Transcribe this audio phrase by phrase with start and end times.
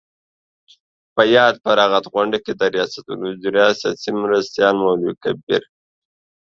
[1.15, 5.63] په یاده فراغت غونډه کې د ریاست الوزراء سیاسي مرستیال مولوي عبدالکبیر